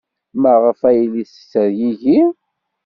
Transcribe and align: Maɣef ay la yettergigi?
Maɣef 0.41 0.79
ay 0.89 0.99
la 1.11 1.17
yettergigi? 1.19 2.21